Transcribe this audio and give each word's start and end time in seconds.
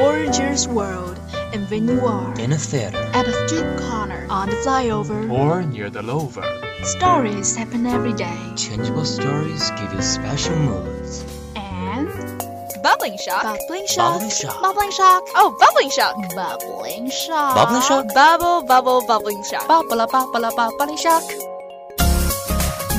gorgeous 0.00 0.66
world, 0.66 1.18
and 1.54 1.68
when 1.70 1.88
you 1.88 2.00
are 2.04 2.28
in 2.38 2.52
a 2.52 2.58
theater, 2.58 2.98
at 3.14 3.26
a 3.26 3.32
street 3.48 3.70
corner, 3.88 4.26
on 4.28 4.48
the 4.50 4.56
flyover, 4.56 5.20
or 5.30 5.62
near 5.62 5.88
the 5.90 6.02
lover. 6.02 6.44
stories 6.84 7.56
happen 7.56 7.86
every 7.86 8.12
day. 8.12 8.36
changeable 8.56 9.04
stories 9.06 9.70
give 9.78 9.92
you 9.94 10.02
special 10.02 10.56
moods. 10.56 11.24
And 11.56 12.08
Bubbling 12.82 13.16
shock. 13.24 13.42
bubbling 13.42 13.86
shock, 13.86 14.20
Bubbling 14.20 14.30
shock. 14.30 14.60
bubbling 14.62 14.92
shock, 14.98 15.22
oh, 15.34 15.48
bubbling 15.62 15.90
shock. 15.90 16.14
bubbling 16.36 17.10
shock, 17.10 17.54
Bubbling 17.56 17.82
shock? 17.88 18.04
Bubble, 18.14 18.62
bubble, 18.68 19.00
bubbling 19.06 19.42
shock. 19.50 19.66
bubble, 19.66 20.06
bubble, 20.06 20.50
bubbling 20.56 20.98
shock, 20.98 21.24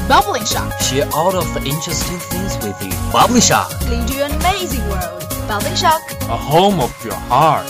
bubbling 0.10 0.46
shock. 0.46 0.74
Share 0.82 1.08
all 1.14 1.36
of 1.36 1.46
the 1.54 1.62
interesting 1.64 2.18
things 2.32 2.54
with 2.66 2.78
you. 2.82 2.92
Bubbly 3.14 3.42
Shock. 3.42 3.70
Lead 3.88 4.10
you 4.10 4.24
an 4.24 4.32
amazing 4.42 4.84
world. 4.90 5.27
Bubbling 5.48 5.76
shock. 5.76 6.02
A 6.24 6.36
home 6.36 6.82
of 6.82 6.94
your 7.06 7.14
heart. 7.14 7.66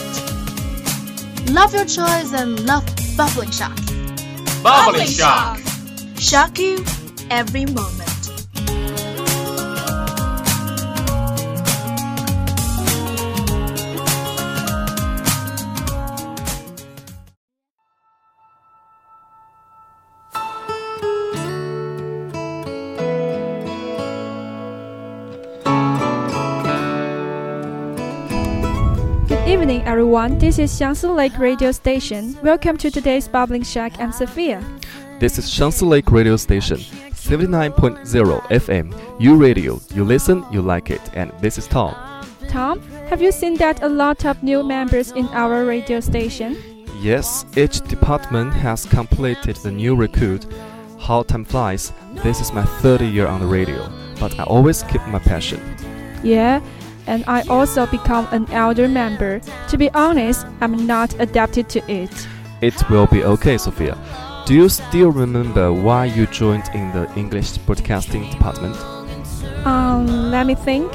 Love 1.52 1.76
your 1.76 1.86
choice 1.86 2.34
and 2.34 2.66
love 2.66 2.84
bubbling 3.16 3.52
shock. 3.52 3.78
Bubbling 4.64 5.06
shock. 5.06 5.60
Shock 6.18 6.58
you 6.58 6.84
every 7.30 7.68
moment. 7.68 8.07
Evening, 29.48 29.82
everyone. 29.86 30.38
This 30.40 30.60
is 30.60 30.78
Xiangsi 30.78 31.16
Lake 31.16 31.40
Radio 31.40 31.72
Station. 31.72 32.38
Welcome 32.44 32.76
to 32.80 32.92
today's 32.92 33.30
Bubbling 33.30 33.64
Shock. 33.64 33.94
I'm 33.98 34.12
Sophia. 34.12 34.62
This 35.22 35.40
is 35.40 35.46
Xiangsi 35.46 35.88
Lake 35.88 36.12
Radio 36.12 36.36
Station, 36.36 36.80
79.0 36.80 38.42
FM. 38.50 38.94
You 39.22 39.38
radio, 39.38 39.80
you 39.96 40.04
listen, 40.04 40.44
you 40.52 40.62
like 40.62 40.92
it. 40.92 41.00
And 41.14 41.32
this 41.40 41.58
is 41.58 41.66
Tom. 41.66 41.96
Tom, 42.50 42.82
have 43.10 43.22
you 43.22 43.32
seen 43.32 43.56
that 43.56 43.82
a 43.82 43.88
lot 43.88 44.26
of 44.26 44.44
new 44.44 44.64
members 44.64 45.12
in 45.12 45.28
our 45.28 45.64
radio 45.64 46.02
station? 46.02 46.58
Yes, 47.00 47.46
each 47.56 47.80
department 47.88 48.52
has 48.52 48.86
completed 48.86 49.56
the 49.56 49.72
new 49.72 49.96
recruit. 49.96 50.46
How 51.00 51.24
time 51.24 51.46
flies. 51.46 51.94
This 52.16 52.42
is 52.42 52.52
my 52.52 52.66
third 52.82 53.00
year 53.00 53.28
on 53.28 53.40
the 53.40 53.48
radio, 53.48 53.90
but 54.20 54.38
I 54.38 54.44
always 54.44 54.84
keep 54.84 55.02
my 55.08 55.20
passion. 55.20 55.62
Yeah, 56.22 56.60
and 57.08 57.24
I 57.28 57.42
also 57.50 57.86
become 57.88 58.28
an 58.32 58.50
elder 58.52 58.88
member. 58.88 59.40
To 59.70 59.78
be 59.78 59.90
honest, 59.92 60.46
I'm 60.62 60.86
not 60.86 61.20
adapted 61.20 61.70
to 61.70 61.92
it. 61.92 62.28
It 62.62 62.90
will 62.90 63.08
be 63.08 63.24
okay, 63.24 63.58
Sophia. 63.58 63.98
Do 64.46 64.54
you 64.54 64.70
still 64.70 65.12
remember 65.12 65.74
why 65.74 66.06
you 66.06 66.26
joined 66.28 66.70
in 66.74 66.92
the 66.92 67.12
English 67.16 67.58
broadcasting 67.60 68.30
department? 68.30 68.76
Um, 69.66 70.32
let 70.32 70.46
me 70.46 70.56
think. 70.56 70.92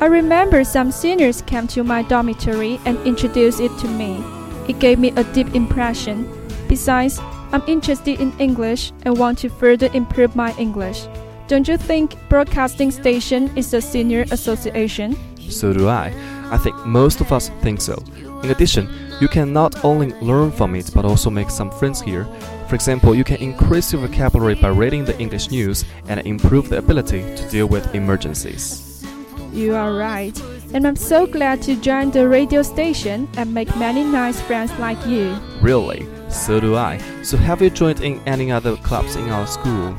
I 0.00 0.06
remember 0.06 0.64
some 0.64 0.92
seniors 0.92 1.42
came 1.42 1.66
to 1.68 1.82
my 1.82 2.02
dormitory 2.02 2.78
and 2.84 2.98
introduced 3.06 3.60
it 3.60 3.76
to 3.78 3.88
me. 3.88 4.22
It 4.68 4.78
gave 4.78 4.98
me 4.98 5.12
a 5.16 5.24
deep 5.32 5.54
impression. 5.54 6.28
Besides, 6.68 7.18
I'm 7.52 7.62
interested 7.66 8.20
in 8.20 8.32
English 8.38 8.92
and 9.02 9.18
want 9.18 9.38
to 9.38 9.48
further 9.48 9.88
improve 9.92 10.34
my 10.34 10.54
English. 10.58 11.06
Don't 11.46 11.68
you 11.68 11.76
think 11.76 12.16
broadcasting 12.28 12.90
station 12.90 13.50
is 13.56 13.74
a 13.74 13.80
senior 13.80 14.24
association? 14.30 15.16
So 15.48 15.72
do 15.72 15.88
I. 15.88 16.12
I 16.50 16.58
think 16.58 16.76
most 16.86 17.20
of 17.20 17.32
us 17.32 17.48
think 17.62 17.80
so. 17.80 18.02
In 18.42 18.50
addition, 18.50 18.88
you 19.20 19.28
can 19.28 19.52
not 19.52 19.84
only 19.84 20.12
learn 20.20 20.50
from 20.52 20.74
it 20.74 20.90
but 20.94 21.04
also 21.04 21.30
make 21.30 21.50
some 21.50 21.70
friends 21.70 22.00
here. 22.00 22.26
For 22.68 22.74
example, 22.74 23.14
you 23.14 23.24
can 23.24 23.36
increase 23.36 23.92
your 23.92 24.06
vocabulary 24.06 24.54
by 24.54 24.68
reading 24.68 25.04
the 25.04 25.18
English 25.18 25.50
news 25.50 25.84
and 26.08 26.20
improve 26.26 26.68
the 26.68 26.78
ability 26.78 27.22
to 27.36 27.48
deal 27.50 27.66
with 27.66 27.94
emergencies. 27.94 29.04
You 29.52 29.74
are 29.74 29.94
right. 29.94 30.38
And 30.72 30.86
I'm 30.86 30.96
so 30.96 31.26
glad 31.26 31.62
to 31.62 31.76
join 31.76 32.10
the 32.10 32.28
radio 32.28 32.62
station 32.62 33.28
and 33.36 33.54
make 33.54 33.74
many 33.76 34.02
nice 34.02 34.40
friends 34.40 34.72
like 34.80 34.98
you. 35.06 35.38
Really? 35.60 36.06
So 36.28 36.58
do 36.58 36.74
I. 36.74 36.98
So 37.22 37.36
have 37.36 37.62
you 37.62 37.70
joined 37.70 38.00
in 38.00 38.20
any 38.26 38.50
other 38.50 38.76
clubs 38.78 39.14
in 39.14 39.30
our 39.30 39.46
school? 39.46 39.94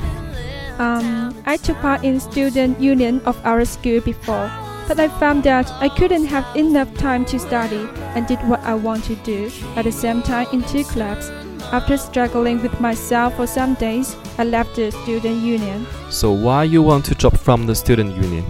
Um, 0.78 1.34
I 1.46 1.56
took 1.56 1.78
part 1.78 2.04
in 2.04 2.20
student 2.20 2.78
union 2.78 3.22
of 3.24 3.40
our 3.46 3.64
school 3.64 4.02
before, 4.02 4.50
but 4.88 5.00
I 5.00 5.08
found 5.08 5.42
that 5.44 5.70
I 5.80 5.88
couldn't 5.88 6.26
have 6.26 6.44
enough 6.56 6.92
time 6.94 7.24
to 7.26 7.38
study 7.38 7.88
and 8.14 8.26
did 8.26 8.38
what 8.48 8.60
I 8.60 8.74
want 8.74 9.04
to 9.04 9.16
do 9.16 9.50
at 9.76 9.84
the 9.84 9.92
same 9.92 10.22
time 10.22 10.46
in 10.52 10.62
two 10.62 10.84
clubs. 10.84 11.30
After 11.72 11.96
struggling 11.96 12.62
with 12.62 12.80
myself 12.80 13.34
for 13.36 13.46
some 13.46 13.74
days, 13.74 14.16
I 14.38 14.44
left 14.44 14.76
the 14.76 14.92
student 14.92 15.42
union 15.42 15.84
So 16.10 16.30
why 16.30 16.62
you 16.64 16.82
want 16.82 17.04
to 17.06 17.14
drop 17.14 17.36
from 17.36 17.66
the 17.66 17.74
student 17.74 18.14
union? 18.16 18.44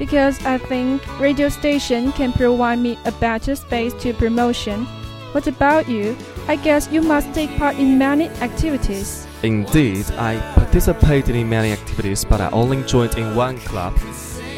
because 0.00 0.42
I 0.46 0.56
think 0.56 1.02
radio 1.20 1.50
station 1.50 2.10
can 2.12 2.32
provide 2.32 2.78
me 2.78 2.98
a 3.04 3.12
better 3.12 3.54
space 3.54 3.92
to 4.00 4.14
promotion. 4.14 4.86
What 5.32 5.46
about 5.46 5.90
you? 5.90 6.16
I 6.48 6.56
guess 6.56 6.90
you 6.90 7.02
must 7.02 7.32
take 7.34 7.54
part 7.58 7.76
in 7.76 7.98
many 7.98 8.28
activities. 8.40 9.26
Indeed, 9.42 10.06
I 10.12 10.40
participated 10.54 11.36
in 11.36 11.50
many 11.50 11.72
activities, 11.72 12.24
but 12.24 12.40
I 12.40 12.48
only 12.50 12.82
joined 12.84 13.18
in 13.18 13.34
one 13.36 13.58
club. 13.58 13.94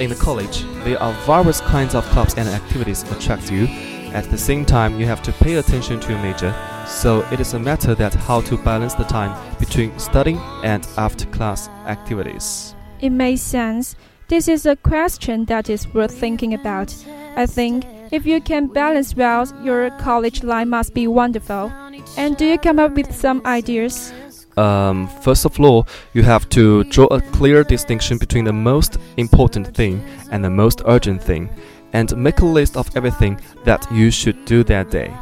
In 0.03 0.11
the 0.11 0.17
college, 0.17 0.65
there 0.83 1.01
are 1.01 1.13
various 1.27 1.61
kinds 1.61 1.95
of 1.95 2.05
clubs 2.07 2.35
and 2.35 2.49
activities 2.49 3.05
attract 3.13 3.53
you. 3.53 3.67
At 4.13 4.25
the 4.33 4.37
same 4.37 4.65
time, 4.65 4.99
you 4.99 5.07
have 5.07 5.23
to 5.23 5.33
pay 5.35 5.55
attention 5.55 6.01
to 6.01 6.11
your 6.11 6.19
major, 6.19 6.53
so 6.89 7.25
it 7.31 7.39
is 7.39 7.55
a 7.55 7.61
matter 7.61 7.95
that 7.95 8.13
how 8.13 8.41
to 8.41 8.59
balance 8.59 8.95
the 8.95 9.05
time 9.05 9.33
between 9.61 9.97
studying 10.01 10.39
and 10.65 10.85
after-class 10.97 11.69
activities. 11.87 12.75
It 13.01 13.11
makes 13.11 13.43
sense. 13.43 13.95
This 14.27 14.49
is 14.49 14.67
a 14.67 14.75
question 14.75 15.45
that 15.45 15.71
is 15.71 15.87
worth 15.95 16.19
thinking 16.19 16.53
about. 16.53 16.93
I 17.37 17.47
think 17.47 17.87
if 18.11 18.27
you 18.27 18.41
can 18.41 18.67
balance 18.67 19.15
well, 19.15 19.47
your 19.63 19.91
college 20.01 20.43
life 20.43 20.67
must 20.67 20.95
be 20.95 21.07
wonderful. 21.07 21.71
And 22.17 22.37
do 22.37 22.45
you 22.45 22.59
come 22.59 22.81
up 22.81 22.97
with 22.97 23.15
some 23.15 23.41
ideas? 23.47 24.13
Um, 24.57 25.09
first 25.23 25.45
of 25.45 25.59
all, 25.61 25.87
you 26.13 26.23
have 26.23 26.49
to 26.51 26.85
draw 26.85 27.07
a 27.07 27.21
clear 27.21 27.65
distinction 27.65 28.19
between 28.19 28.45
the 28.45 28.53
most 28.53 28.99
important 29.17 29.75
thing 29.75 30.05
and 30.31 30.45
the 30.45 30.51
most 30.51 30.83
urgent 30.87 31.23
thing, 31.23 31.49
and 31.93 32.15
make 32.17 32.41
a 32.41 32.47
list 32.47 32.77
of 32.77 32.95
everything 32.97 33.41
that 33.65 33.87
you 33.91 34.11
should 34.11 34.45
do 34.45 34.63
that 34.65 34.91
day. 34.91 35.13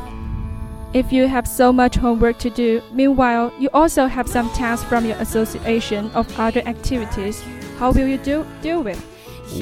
If 0.92 1.12
you 1.12 1.28
have 1.28 1.46
so 1.46 1.72
much 1.72 1.94
homework 1.94 2.38
to 2.40 2.50
do, 2.50 2.82
meanwhile, 2.92 3.52
you 3.60 3.68
also 3.72 4.06
have 4.06 4.28
some 4.28 4.50
tasks 4.50 4.88
from 4.88 5.04
your 5.06 5.16
association 5.18 6.10
of 6.12 6.26
other 6.38 6.62
activities, 6.66 7.40
how 7.78 7.92
will 7.92 8.08
you 8.08 8.18
do, 8.18 8.44
deal 8.60 8.82
with? 8.82 9.00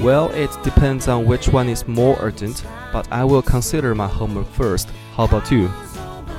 Well, 0.01 0.31
it 0.31 0.51
depends 0.65 1.09
on 1.09 1.27
which 1.27 1.49
one 1.49 1.69
is 1.69 1.87
more 1.87 2.17
urgent, 2.21 2.65
but 2.93 3.07
I 3.12 3.25
will 3.25 3.43
consider 3.43 3.95
my 3.95 4.07
homework 4.07 4.49
first. 4.49 4.89
How 5.15 5.25
about 5.25 5.51
you? 5.51 5.71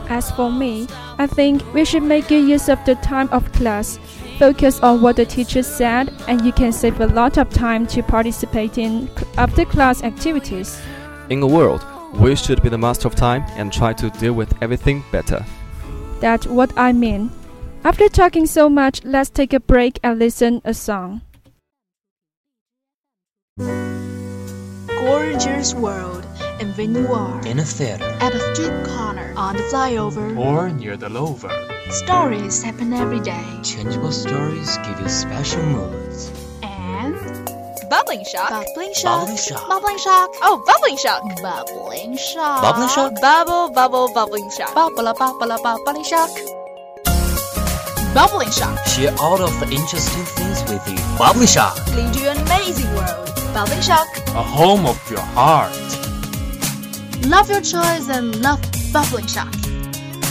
As 0.10 0.32
for 0.32 0.52
me, 0.52 0.88
I 1.20 1.28
think 1.28 1.64
we 1.74 1.86
should 1.86 2.04
make 2.04 2.28
good 2.28 2.48
use 2.48 2.68
of 2.68 2.84
the 2.86 2.96
time 2.96 3.30
of 3.32 3.52
class. 3.54 4.00
Focus 4.40 4.80
on 4.80 5.02
what 5.02 5.18
the 5.18 5.26
teacher 5.26 5.62
said, 5.62 6.12
and 6.28 6.44
you 6.44 6.52
can 6.52 6.72
save 6.72 7.00
a 7.00 7.08
lot 7.08 7.38
of 7.38 7.50
time 7.52 7.86
to 7.88 8.02
participate 8.02 8.78
in 8.78 9.10
after 9.38 9.66
class 9.66 10.04
activities. 10.04 10.82
In 11.30 11.44
a 11.44 11.48
world, 11.48 11.86
we 12.16 12.36
should 12.36 12.64
be 12.64 12.70
the 12.70 12.78
master 12.78 13.08
of 13.08 13.16
time 13.16 13.44
and 13.58 13.72
try 13.72 13.94
to 13.94 14.10
deal 14.10 14.34
with 14.34 14.52
everything 14.64 15.04
better. 15.12 15.46
That's 16.20 16.48
what 16.48 16.72
I 16.76 16.92
mean. 16.92 17.32
After 17.84 18.10
talking 18.10 18.46
so 18.46 18.68
much, 18.70 19.04
let's 19.04 19.30
take 19.30 19.54
a 19.54 19.60
break 19.60 20.00
and 20.04 20.18
listen 20.18 20.62
a 20.66 20.74
song. 20.74 21.22
Gorgeous 24.88 25.74
world, 25.76 26.26
and 26.60 26.76
when 26.78 26.94
you 26.96 27.08
are 27.14 27.40
In 27.48 27.60
a 27.60 27.64
theater, 27.66 28.06
at 28.20 28.34
a 28.36 28.40
street 28.54 28.76
corner, 28.86 29.34
on 29.36 29.56
the 29.56 29.64
flyover, 29.64 30.38
Or 30.38 30.70
near 30.70 30.98
the 30.98 31.10
lover. 31.10 31.52
stories 31.90 32.62
happen 32.64 32.94
every 32.94 33.20
day. 33.20 33.44
changeable 33.64 34.12
stories 34.12 34.78
give 34.86 35.00
you 35.00 35.10
special 35.10 35.64
moods. 35.64 36.32
And 36.64 37.16
Bubbling 37.90 38.24
shock. 38.32 38.50
bubbling 38.50 38.94
shock, 38.94 39.22
Bubbling 39.22 39.38
shock. 39.38 39.68
bubbling 39.68 39.98
shock, 39.98 40.30
oh, 40.44 40.62
bubbling 40.68 40.98
shock. 40.98 41.22
bubbling 41.42 42.18
shock, 42.18 42.62
Bubbling 42.62 42.90
shock? 42.90 43.14
Bubble, 43.22 43.70
bubble, 43.74 44.08
bubbling 44.14 44.50
shock. 44.52 44.74
bubble, 44.76 45.14
bubble, 45.14 45.58
bubbling 45.64 46.04
shock, 46.04 46.30
bubbling 48.14 48.52
shock. 48.52 48.78
Share 48.88 49.14
all 49.20 49.42
of 49.42 49.54
the 49.60 49.68
interesting 49.74 50.24
things 50.38 50.62
with 50.70 50.84
you. 50.88 50.98
Bubbly 51.18 51.48
Shock. 51.48 51.76
Lead 51.96 52.16
you 52.16 52.28
an 52.30 52.38
amazing 52.38 52.90
world. 52.96 53.26
Bubbling 53.54 53.82
shock. 53.82 54.08
A 54.30 54.44
home 54.44 54.86
of 54.86 54.98
your 55.10 55.22
heart. 55.38 55.72
Love 57.28 57.50
your 57.50 57.62
choice 57.62 58.10
and 58.10 58.42
love 58.42 58.62
bubbling 58.94 59.28
shock. 59.28 59.54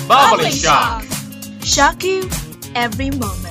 Bubbling 0.08 0.52
shock. 0.52 1.05
Shock 1.62 2.02
you 2.02 2.29
every 2.75 3.11
moment. 3.11 3.47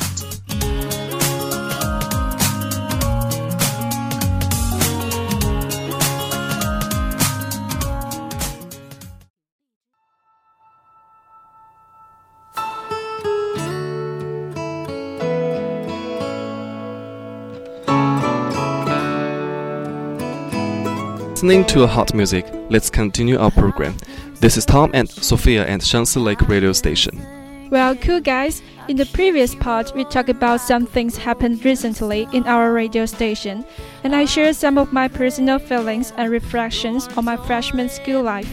Listening 21.38 21.66
to 21.66 21.86
hot 21.86 22.16
music, 22.16 22.48
let's 22.72 22.90
continue 22.90 23.38
our 23.38 23.52
program. 23.52 23.96
This 24.40 24.58
is 24.58 24.66
Tom 24.66 24.90
and 24.96 25.08
Sophia 25.08 25.68
at 25.68 25.82
Xiangsi 25.82 26.20
Lake 26.20 26.42
Radio 26.50 26.74
Station. 26.74 27.22
Well, 27.70 27.96
cool 27.96 28.22
guys. 28.22 28.64
In 28.88 28.98
the 28.98 29.06
previous 29.06 29.54
part, 29.54 29.94
we 29.94 30.04
talked 30.06 30.30
about 30.30 30.62
some 30.62 30.88
things 30.88 31.16
happened 31.16 31.64
recently 31.64 32.28
in 32.34 32.44
our 32.48 32.74
radio 32.74 33.06
station, 33.06 33.64
and 34.04 34.16
I 34.16 34.26
shared 34.26 34.56
some 34.56 34.80
of 34.80 34.92
my 34.92 35.08
personal 35.08 35.60
feelings 35.60 36.12
and 36.18 36.32
reflections 36.32 37.08
on 37.10 37.26
my 37.26 37.38
freshman 37.38 37.90
school 37.90 38.24
life. 38.24 38.52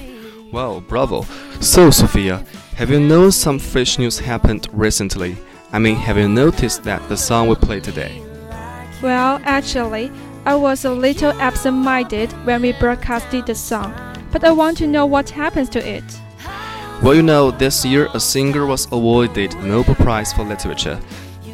Wow, 0.52 0.80
bravo. 0.86 1.22
So, 1.60 1.88
Sophia, 1.90 2.44
have 2.76 2.90
you 2.90 3.00
known 3.00 3.32
some 3.32 3.58
fresh 3.58 3.98
news 3.98 4.18
happened 4.18 4.68
recently? 4.74 5.38
I 5.72 5.78
mean, 5.78 5.96
have 5.96 6.18
you 6.18 6.28
noticed 6.28 6.84
that 6.84 7.08
the 7.08 7.16
song 7.16 7.48
we 7.48 7.54
play 7.54 7.80
today? 7.80 8.20
Well, 9.00 9.40
actually, 9.44 10.12
I 10.46 10.54
was 10.54 10.84
a 10.84 10.90
little 10.90 11.32
absent 11.40 11.78
minded 11.78 12.30
when 12.44 12.60
we 12.60 12.72
broadcasted 12.72 13.46
the 13.46 13.54
song, 13.54 13.94
but 14.30 14.44
I 14.44 14.50
want 14.50 14.76
to 14.78 14.86
know 14.86 15.06
what 15.06 15.30
happens 15.30 15.70
to 15.70 15.78
it. 15.78 16.04
Well, 17.02 17.14
you 17.14 17.22
know, 17.22 17.50
this 17.50 17.82
year 17.82 18.10
a 18.12 18.20
singer 18.20 18.66
was 18.66 18.86
awarded 18.92 19.52
the 19.52 19.58
Nobel 19.62 19.94
Prize 19.94 20.34
for 20.34 20.44
Literature. 20.44 21.00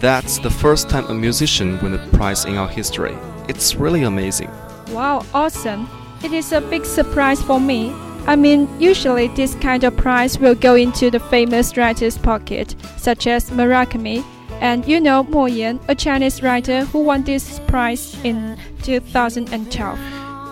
That's 0.01 0.39
the 0.39 0.51
first 0.51 0.91
time 0.91 1.07
a 1.07 1.15
musician 1.15 1.79
won 1.81 1.95
a 1.95 1.99
prize 2.17 2.47
in 2.47 2.57
our 2.57 2.67
history. 2.67 3.17
It's 3.49 3.77
really 3.77 4.03
amazing. 4.03 4.51
Wow, 4.89 5.25
awesome! 5.33 5.89
It 6.25 6.33
is 6.33 6.51
a 6.51 6.61
big 6.61 6.85
surprise 6.85 7.41
for 7.41 7.61
me. 7.61 7.93
I 8.27 8.35
mean, 8.35 8.69
usually 8.81 9.29
this 9.29 9.55
kind 9.55 9.85
of 9.85 9.97
prize 9.97 10.37
will 10.39 10.57
go 10.57 10.75
into 10.75 11.13
the 11.13 11.21
famous 11.21 11.77
writer's 11.77 12.19
pocket, 12.19 12.75
such 12.97 13.29
as 13.29 13.51
Murakami, 13.51 14.25
and 14.61 14.87
you 14.87 15.01
know 15.01 15.25
Mo 15.25 15.47
Yan, 15.47 15.81
a 15.89 15.95
Chinese 15.95 16.43
writer 16.43 16.85
who 16.85 17.01
won 17.01 17.25
this 17.25 17.59
prize 17.67 18.17
in 18.25 18.59
2012. 18.83 19.99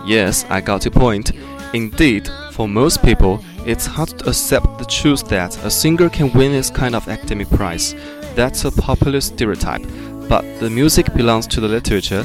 Yes, 0.07 0.45
I 0.49 0.61
got 0.61 0.85
your 0.85 0.93
point. 0.93 1.33
Indeed, 1.75 2.29
for 2.53 2.67
most 2.67 3.03
people, 3.03 3.45
it's 3.67 3.85
hard 3.85 4.09
to 4.19 4.31
accept 4.31 4.79
the 4.79 4.87
truth 4.87 5.29
that 5.29 5.63
a 5.65 5.71
singer 5.71 6.09
can 6.09 6.33
win 6.33 6.53
this 6.53 6.71
kind 6.71 6.95
of 6.95 7.07
academic 7.09 7.51
prize. 7.51 7.95
That's 8.35 8.65
a 8.65 8.73
popular 8.73 9.21
stereotype, 9.21 9.83
but 10.29 10.43
the 10.61 10.71
music 10.71 11.13
belongs 11.15 11.47
to 11.49 11.61
the 11.61 11.69
literature 11.69 12.25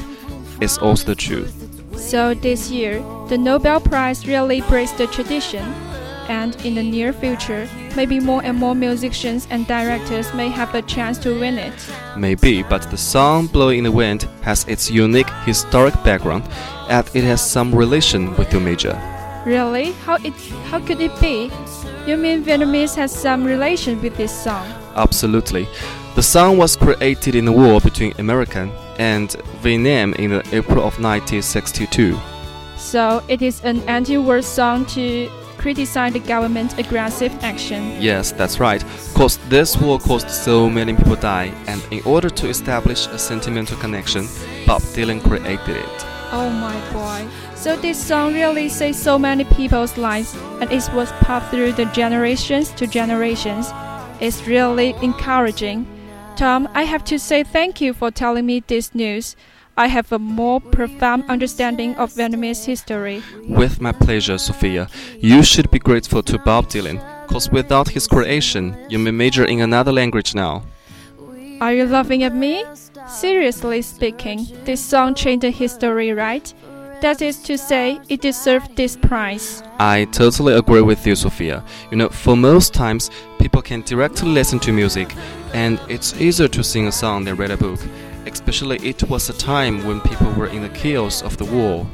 is 0.62 0.78
also 0.78 1.08
the 1.08 1.16
truth. 1.16 1.54
So 2.00 2.34
this 2.34 2.72
year, 2.72 3.04
the 3.28 3.38
Nobel 3.38 3.82
Prize 3.82 4.26
really 4.26 4.62
breaks 4.62 4.92
the 4.92 5.08
tradition, 5.08 5.64
and 6.30 6.56
in 6.66 6.76
the 6.76 6.84
near 6.84 7.12
future, 7.12 7.68
maybe 7.96 8.20
more 8.20 8.42
and 8.44 8.58
more 8.58 8.76
musicians 8.76 9.48
and 9.50 9.68
directors 9.68 10.34
may 10.34 10.50
have 10.50 10.74
a 10.76 10.82
chance 10.82 11.18
to 11.20 11.40
win 11.40 11.58
it. 11.58 11.74
Maybe, 12.18 12.64
but 12.64 12.90
the 12.90 12.98
song 12.98 13.48
Blowing 13.48 13.80
in 13.80 13.84
the 13.84 13.92
Wind 13.92 14.28
has 14.42 14.66
its 14.68 14.90
unique 14.90 15.30
historic 15.46 15.94
background, 16.04 16.44
and 16.90 17.10
it 17.14 17.24
has 17.24 17.42
some 17.42 17.74
relation 17.74 18.36
with 18.36 18.52
your 18.52 18.62
major. 18.62 19.00
Really? 19.46 19.92
How 20.06 20.16
it 20.16 20.34
how 20.70 20.80
could 20.80 21.02
it 21.02 21.20
be? 21.20 21.52
You 22.08 22.18
mean 22.18 22.44
Vietnamese 22.44 22.96
has 22.96 23.12
some 23.14 23.44
relation 23.44 24.02
with 24.02 24.16
this 24.16 24.32
song? 24.32 24.66
Absolutely. 24.96 25.68
The 26.16 26.24
song 26.24 26.58
was 26.58 26.76
created 26.76 27.36
in 27.36 27.46
the 27.46 27.52
war 27.52 27.82
between 27.82 28.14
American 28.20 28.72
and 29.00 29.32
Vietnam 29.62 30.14
in 30.14 30.30
the 30.30 30.44
April 30.52 30.84
of 30.84 31.00
1962. 31.00 32.18
So 32.78 33.24
it 33.28 33.42
is 33.42 33.64
an 33.64 33.82
anti-war 33.90 34.42
song 34.42 34.86
to 34.88 35.30
criticize 35.64 36.12
the 36.12 36.20
government's 36.20 36.78
aggressive 36.78 37.32
action. 37.42 37.82
Yes, 38.02 38.34
that's 38.34 38.60
right. 38.60 38.84
Cause 39.16 39.38
this 39.48 39.78
war 39.78 39.98
caused 39.98 40.30
so 40.30 40.70
many 40.70 40.94
people 40.94 41.16
die, 41.16 41.54
and 41.68 41.82
in 41.90 42.02
order 42.04 42.30
to 42.30 42.50
establish 42.50 43.08
a 43.08 43.18
sentimental 43.18 43.78
connection, 43.78 44.28
Bob 44.68 44.82
Dylan 44.94 45.22
created 45.24 45.78
it. 45.78 46.06
Oh 46.34 46.50
my 46.50 46.78
boy. 46.92 47.30
So 47.56 47.78
this 47.78 47.98
song 47.98 48.34
really 48.34 48.68
saved 48.68 48.98
so 48.98 49.18
many 49.18 49.46
people's 49.46 49.98
lives 49.98 50.36
and 50.60 50.70
it 50.70 50.90
was 50.94 51.12
passed 51.22 51.50
through 51.50 51.74
the 51.74 51.86
generations 51.94 52.72
to 52.72 52.86
generations. 52.86 53.68
It's 54.20 54.46
really 54.46 54.96
encouraging. 55.02 55.88
Tom, 56.36 56.68
I 56.74 56.84
have 56.84 57.06
to 57.06 57.18
say 57.18 57.44
thank 57.44 57.80
you 57.80 57.94
for 57.94 58.12
telling 58.12 58.46
me 58.46 58.64
this 58.68 58.94
news. 58.94 59.38
I 59.76 59.88
have 59.88 60.12
a 60.12 60.20
more 60.20 60.62
profound 60.62 61.24
understanding 61.30 61.96
of 61.96 62.14
Vietnamese 62.14 62.64
history. 62.64 63.24
With 63.48 63.82
my 63.82 63.92
pleasure, 63.92 64.38
Sophia. 64.38 64.88
You 65.20 65.42
should 65.42 65.72
be 65.72 65.80
grateful 65.80 66.22
to 66.24 66.38
Bob 66.38 66.68
Dylan, 66.68 67.02
cause 67.28 67.50
without 67.50 67.90
his 67.90 68.06
creation, 68.06 68.78
you 68.88 69.00
may 69.00 69.10
major 69.10 69.46
in 69.46 69.62
another 69.62 69.92
language 69.92 70.36
now. 70.36 70.64
Are 71.60 71.74
you 71.74 71.86
laughing 71.88 72.22
at 72.22 72.36
me? 72.36 72.64
Seriously 73.08 73.82
speaking, 73.82 74.46
this 74.64 74.80
song 74.80 75.16
changed 75.16 75.44
the 75.44 75.50
history, 75.50 76.14
right? 76.14 76.54
That 77.02 77.24
is 77.24 77.42
to 77.44 77.58
say, 77.58 78.00
it 78.10 78.22
deserved 78.22 78.76
this 78.76 78.96
prize. 78.96 79.64
I 79.80 80.06
totally 80.06 80.54
agree 80.54 80.82
with 80.82 81.06
you, 81.08 81.16
Sophia. 81.16 81.64
You 81.90 81.98
know, 81.98 82.10
for 82.10 82.38
most 82.38 82.76
times, 82.76 83.10
people 83.40 83.62
can 83.64 83.82
directly 83.82 84.30
listen 84.30 84.60
to 84.60 84.72
music, 84.72 85.16
and 85.52 85.80
it's 85.90 86.14
easier 86.22 86.48
to 86.50 86.64
sing 86.64 86.88
a 86.88 86.92
song 86.92 87.26
than 87.26 87.38
read 87.38 87.52
a 87.52 87.58
book. 87.58 87.80
Especially, 88.26 88.78
it 88.78 89.04
was 89.10 89.30
a 89.30 89.34
time 89.34 89.86
when 89.86 90.02
people 90.02 90.32
were 90.34 90.48
in 90.48 90.62
the 90.62 90.70
chaos 90.70 91.22
of 91.22 91.38
the 91.38 91.46
war. 91.46 91.86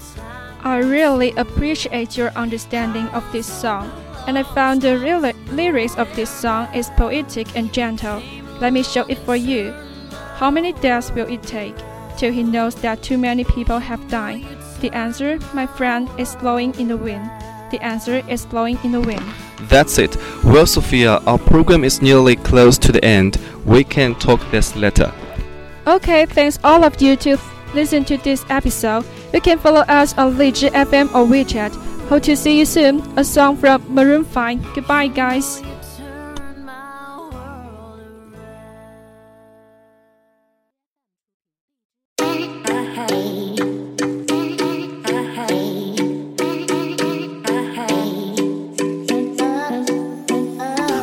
I 0.61 0.77
really 0.77 1.31
appreciate 1.37 2.17
your 2.17 2.29
understanding 2.31 3.07
of 3.09 3.23
this 3.31 3.47
song, 3.47 3.91
and 4.27 4.37
I 4.37 4.43
found 4.43 4.81
the 4.81 4.97
real 4.99 5.19
lyrics 5.51 5.95
of 5.97 6.13
this 6.15 6.29
song 6.29 6.67
is 6.75 6.89
poetic 6.97 7.55
and 7.55 7.73
gentle. 7.73 8.21
Let 8.59 8.73
me 8.73 8.83
show 8.83 9.05
it 9.07 9.17
for 9.19 9.35
you. 9.35 9.73
How 10.35 10.51
many 10.51 10.73
deaths 10.73 11.11
will 11.11 11.27
it 11.27 11.43
take 11.43 11.75
till 12.17 12.31
he 12.31 12.43
knows 12.43 12.75
that 12.75 13.01
too 13.01 13.17
many 13.17 13.43
people 13.43 13.79
have 13.79 14.07
died? 14.09 14.45
The 14.81 14.91
answer, 14.95 15.39
my 15.53 15.65
friend, 15.65 16.09
is 16.17 16.35
blowing 16.35 16.73
in 16.79 16.89
the 16.89 16.97
wind. 16.97 17.29
The 17.71 17.81
answer 17.83 18.23
is 18.27 18.45
blowing 18.45 18.77
in 18.83 18.91
the 18.91 19.01
wind. 19.01 19.23
That's 19.63 19.97
it. 19.97 20.17
Well, 20.43 20.65
Sophia, 20.65 21.17
our 21.25 21.37
program 21.37 21.83
is 21.83 22.01
nearly 22.01 22.35
close 22.35 22.77
to 22.79 22.91
the 22.91 23.03
end. 23.03 23.37
We 23.65 23.83
can 23.83 24.15
talk 24.15 24.39
this 24.51 24.75
later. 24.75 25.13
Okay, 25.89 26.27
thanks 26.27 26.59
all 26.63 26.83
of 26.83 27.01
you 27.01 27.15
to 27.15 27.35
listen 27.73 28.05
to 28.05 28.17
this 28.17 28.45
episode. 28.49 29.03
You 29.33 29.41
can 29.41 29.57
follow 29.57 29.81
us 29.81 30.15
on 30.19 30.35
Lizhi 30.35 30.69
FM 30.69 31.07
or 31.15 31.25
WeChat. 31.25 31.73
Hope 32.09 32.21
to 32.23 32.37
see 32.37 32.59
you 32.59 32.65
soon. 32.65 33.01
A 33.17 33.23
song 33.23 33.57
from 33.57 33.83
Maroon 33.91 34.23
5. 34.23 34.75
Goodbye, 34.75 35.07
guys. 35.07 35.63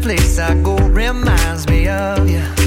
place 0.00 0.38
I 0.38 0.54
go 0.62 0.76
reminds 0.76 1.66
me 1.68 1.88
of 1.88 2.28
you. 2.28 2.57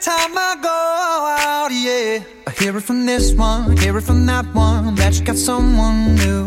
Time 0.00 0.38
I 0.38 0.56
go 0.62 0.68
out, 0.68 1.72
yeah, 1.72 2.22
I 2.46 2.50
Hear 2.50 2.76
it 2.76 2.82
from 2.82 3.06
this 3.06 3.32
one, 3.32 3.76
hear 3.76 3.96
it 3.98 4.02
from 4.02 4.26
that 4.26 4.46
one, 4.54 4.94
that 4.96 5.18
you 5.18 5.24
got 5.24 5.36
someone 5.36 6.14
new. 6.16 6.46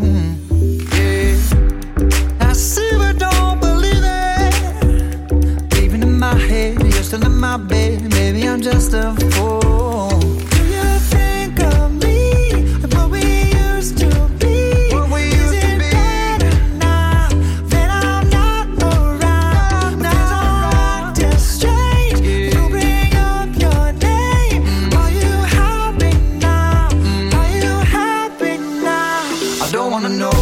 Yeah. 0.96 1.36
I 2.40 2.52
see 2.52 2.90
but 2.96 3.18
don't 3.18 3.60
believe 3.60 4.04
it. 4.04 5.82
Even 5.82 6.02
in 6.02 6.18
my 6.18 6.34
head, 6.34 6.82
you're 6.82 7.02
still 7.02 7.24
in 7.24 7.36
my 7.38 7.56
bed. 7.56 8.10
Maybe 8.10 8.46
I'm 8.46 8.60
just 8.60 8.92
a 8.94 9.14
wanna 30.02 30.16
know, 30.16 30.41